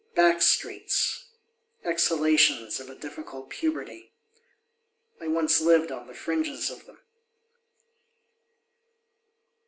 Back 0.15 0.41
streets, 0.41 1.25
exhalations 1.83 2.79
of 2.79 2.89
a 2.89 2.95
difficulty 2.95 3.55
puberty, 3.55 4.11
I 5.21 5.27
once 5.27 5.61
lived 5.61 5.91
on 5.91 6.07
the 6.07 6.15
fringes 6.15 6.71
of 6.71 6.87
them. 6.87 6.97